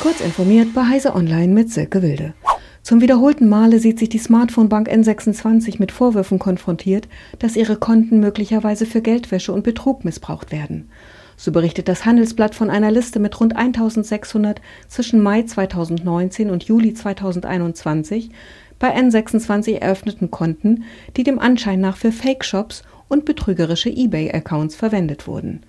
Kurz 0.00 0.20
informiert 0.20 0.74
bei 0.74 0.84
Heise 0.84 1.14
Online 1.14 1.52
mit 1.52 1.70
Silke 1.70 2.02
Wilde. 2.02 2.34
Zum 2.82 3.00
wiederholten 3.00 3.48
Male 3.48 3.78
sieht 3.78 3.98
sich 3.98 4.10
die 4.10 4.18
Smartphone-Bank 4.18 4.88
N26 4.88 5.76
mit 5.78 5.90
Vorwürfen 5.90 6.38
konfrontiert, 6.38 7.08
dass 7.38 7.56
ihre 7.56 7.76
Konten 7.76 8.20
möglicherweise 8.20 8.84
für 8.84 9.00
Geldwäsche 9.00 9.52
und 9.52 9.64
Betrug 9.64 10.04
missbraucht 10.04 10.52
werden. 10.52 10.90
So 11.38 11.50
berichtet 11.50 11.88
das 11.88 12.04
Handelsblatt 12.04 12.54
von 12.54 12.68
einer 12.70 12.90
Liste 12.90 13.20
mit 13.20 13.40
rund 13.40 13.56
1600 13.56 14.60
zwischen 14.86 15.22
Mai 15.22 15.42
2019 15.42 16.50
und 16.50 16.64
Juli 16.64 16.92
2021 16.92 18.30
bei 18.78 18.94
N26 18.94 19.78
eröffneten 19.78 20.30
Konten, 20.30 20.84
die 21.16 21.24
dem 21.24 21.38
Anschein 21.38 21.80
nach 21.80 21.96
für 21.96 22.12
Fake-Shops 22.12 22.82
und 23.08 23.24
betrügerische 23.24 23.88
eBay-Accounts 23.88 24.76
verwendet 24.76 25.26
wurden. 25.26 25.62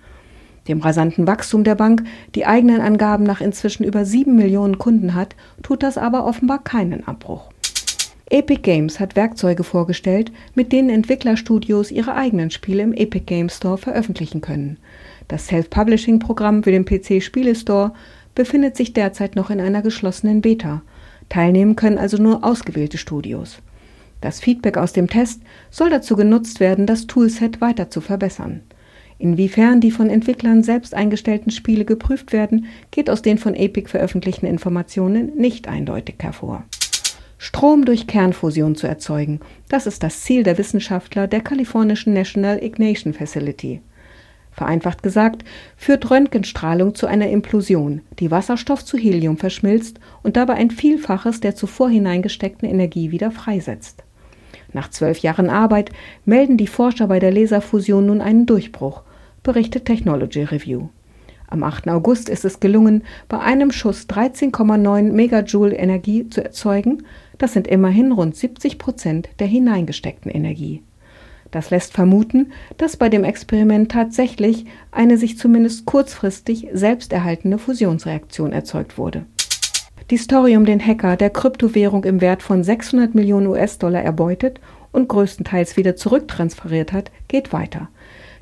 Dem 0.68 0.80
rasanten 0.80 1.26
Wachstum 1.26 1.64
der 1.64 1.74
Bank, 1.74 2.04
die 2.34 2.46
eigenen 2.46 2.80
Angaben 2.80 3.24
nach 3.24 3.40
inzwischen 3.40 3.84
über 3.84 4.04
sieben 4.04 4.36
Millionen 4.36 4.78
Kunden 4.78 5.14
hat, 5.14 5.34
tut 5.62 5.82
das 5.82 5.98
aber 5.98 6.26
offenbar 6.26 6.62
keinen 6.62 7.06
Abbruch. 7.08 7.50
Epic 8.30 8.60
Games 8.60 9.00
hat 9.00 9.16
Werkzeuge 9.16 9.64
vorgestellt, 9.64 10.30
mit 10.54 10.70
denen 10.70 10.90
Entwicklerstudios 10.90 11.90
ihre 11.90 12.14
eigenen 12.14 12.50
Spiele 12.50 12.82
im 12.82 12.92
Epic 12.92 13.24
Games 13.24 13.56
Store 13.56 13.78
veröffentlichen 13.78 14.42
können. 14.42 14.76
Das 15.28 15.46
Self-Publishing-Programm 15.46 16.62
für 16.62 16.70
den 16.70 16.84
PC-Spiele-Store 16.84 17.92
befindet 18.34 18.76
sich 18.76 18.92
derzeit 18.92 19.34
noch 19.34 19.48
in 19.48 19.60
einer 19.60 19.80
geschlossenen 19.80 20.42
Beta. 20.42 20.82
Teilnehmen 21.30 21.76
können 21.76 21.98
also 21.98 22.18
nur 22.18 22.44
ausgewählte 22.44 22.98
Studios. 22.98 23.58
Das 24.20 24.40
Feedback 24.40 24.76
aus 24.76 24.92
dem 24.92 25.08
Test 25.08 25.40
soll 25.70 25.88
dazu 25.88 26.14
genutzt 26.16 26.60
werden, 26.60 26.86
das 26.86 27.06
Toolset 27.06 27.60
weiter 27.60 27.88
zu 27.88 28.00
verbessern. 28.00 28.60
Inwiefern 29.18 29.80
die 29.80 29.90
von 29.90 30.10
Entwicklern 30.10 30.62
selbst 30.62 30.94
eingestellten 30.94 31.50
Spiele 31.50 31.84
geprüft 31.84 32.32
werden, 32.32 32.66
geht 32.90 33.10
aus 33.10 33.20
den 33.20 33.38
von 33.38 33.54
Epic 33.54 33.88
veröffentlichten 33.88 34.46
Informationen 34.46 35.36
nicht 35.36 35.66
eindeutig 35.66 36.16
hervor. 36.20 36.64
Strom 37.36 37.84
durch 37.84 38.06
Kernfusion 38.06 38.76
zu 38.76 38.86
erzeugen, 38.86 39.40
das 39.68 39.86
ist 39.86 40.02
das 40.02 40.20
Ziel 40.20 40.42
der 40.44 40.58
Wissenschaftler 40.58 41.26
der 41.26 41.40
kalifornischen 41.40 42.12
National 42.12 42.62
Ignition 42.62 43.12
Facility. 43.12 43.80
Vereinfacht 44.52 45.04
gesagt, 45.04 45.44
führt 45.76 46.10
Röntgenstrahlung 46.10 46.96
zu 46.96 47.06
einer 47.06 47.28
Implosion, 47.28 48.00
die 48.18 48.32
Wasserstoff 48.32 48.84
zu 48.84 48.98
Helium 48.98 49.36
verschmilzt 49.36 50.00
und 50.24 50.36
dabei 50.36 50.54
ein 50.54 50.72
Vielfaches 50.72 51.38
der 51.40 51.54
zuvor 51.54 51.90
hineingesteckten 51.90 52.68
Energie 52.68 53.12
wieder 53.12 53.30
freisetzt. 53.30 54.02
Nach 54.72 54.90
zwölf 54.90 55.20
Jahren 55.20 55.48
Arbeit 55.48 55.90
melden 56.24 56.56
die 56.56 56.66
Forscher 56.66 57.06
bei 57.06 57.20
der 57.20 57.30
Laserfusion 57.30 58.06
nun 58.06 58.20
einen 58.20 58.46
Durchbruch 58.46 59.02
berichtet 59.48 59.86
Technology 59.86 60.42
Review. 60.42 60.90
Am 61.46 61.62
8. 61.62 61.88
August 61.88 62.28
ist 62.28 62.44
es 62.44 62.60
gelungen, 62.60 63.02
bei 63.30 63.38
einem 63.38 63.72
Schuss 63.72 64.06
13,9 64.06 65.10
Megajoule 65.10 65.74
Energie 65.74 66.28
zu 66.28 66.44
erzeugen. 66.44 67.04
Das 67.38 67.54
sind 67.54 67.66
immerhin 67.66 68.12
rund 68.12 68.36
70 68.36 68.76
Prozent 68.76 69.30
der 69.38 69.46
hineingesteckten 69.46 70.30
Energie. 70.30 70.82
Das 71.50 71.70
lässt 71.70 71.94
vermuten, 71.94 72.52
dass 72.76 72.98
bei 72.98 73.08
dem 73.08 73.24
Experiment 73.24 73.90
tatsächlich 73.90 74.66
eine 74.90 75.16
sich 75.16 75.38
zumindest 75.38 75.86
kurzfristig 75.86 76.68
selbst 76.74 77.14
erhaltene 77.14 77.56
Fusionsreaktion 77.56 78.52
erzeugt 78.52 78.98
wurde. 78.98 79.24
Die 80.10 80.18
Story 80.18 80.58
um 80.58 80.66
den 80.66 80.86
Hacker, 80.86 81.16
der 81.16 81.30
Kryptowährung 81.30 82.04
im 82.04 82.20
Wert 82.20 82.42
von 82.42 82.62
600 82.62 83.14
Millionen 83.14 83.46
US-Dollar 83.46 84.02
erbeutet 84.02 84.60
und 84.92 85.08
größtenteils 85.08 85.78
wieder 85.78 85.96
zurücktransferiert 85.96 86.92
hat, 86.92 87.10
geht 87.28 87.54
weiter. 87.54 87.88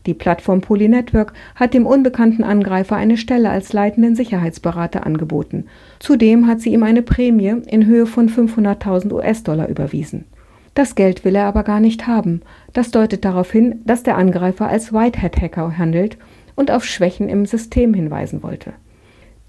Die 0.07 0.15
Plattform 0.15 0.61
Polynetwork 0.61 1.33
hat 1.57 1.75
dem 1.75 1.85
unbekannten 1.85 2.45
Angreifer 2.45 2.97
eine 2.97 3.17
Stelle 3.17 3.51
als 3.51 3.73
leitenden 3.73 4.15
Sicherheitsberater 4.15 5.05
angeboten. 5.05 5.67
Zudem 5.99 6.47
hat 6.47 6.61
sie 6.61 6.73
ihm 6.73 6.85
eine 6.85 7.03
Prämie 7.03 7.62
in 7.67 7.87
Höhe 7.87 8.07
von 8.07 8.29
500.000 8.29 9.12
US-Dollar 9.12 9.69
überwiesen. 9.69 10.25
Das 10.75 10.95
Geld 10.95 11.25
will 11.25 11.34
er 11.34 11.47
aber 11.47 11.65
gar 11.65 11.81
nicht 11.81 12.06
haben. 12.06 12.43
Das 12.72 12.91
deutet 12.91 13.25
darauf 13.25 13.50
hin, 13.50 13.81
dass 13.84 14.03
der 14.03 14.16
Angreifer 14.16 14.69
als 14.69 14.93
Whitehead-Hacker 14.93 15.77
handelt 15.77 16.19
und 16.55 16.71
auf 16.71 16.84
Schwächen 16.84 17.28
im 17.28 17.47
System 17.47 17.93
hinweisen 17.93 18.43
wollte. 18.43 18.75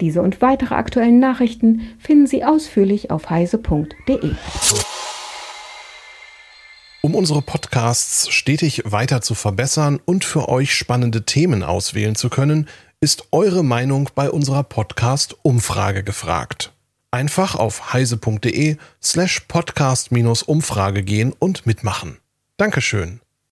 Diese 0.00 0.22
und 0.22 0.40
weitere 0.40 0.74
aktuellen 0.74 1.20
Nachrichten 1.20 1.82
finden 1.98 2.26
Sie 2.26 2.44
ausführlich 2.44 3.10
auf 3.10 3.30
heise.de. 3.30 4.30
Um 7.00 7.14
unsere 7.14 7.42
Podcasts 7.42 8.28
stetig 8.28 8.82
weiter 8.84 9.20
zu 9.20 9.34
verbessern 9.34 10.00
und 10.04 10.24
für 10.24 10.48
euch 10.48 10.74
spannende 10.74 11.24
Themen 11.24 11.62
auswählen 11.62 12.16
zu 12.16 12.28
können, 12.28 12.68
ist 13.00 13.28
eure 13.30 13.62
Meinung 13.62 14.10
bei 14.16 14.28
unserer 14.28 14.64
Podcast-Umfrage 14.64 16.02
gefragt. 16.02 16.72
Einfach 17.12 17.54
auf 17.54 17.92
heise.de 17.92 18.76
slash 19.00 19.40
podcast-umfrage 19.46 21.04
gehen 21.04 21.32
und 21.38 21.66
mitmachen. 21.66 22.18
Dankeschön. 22.56 23.20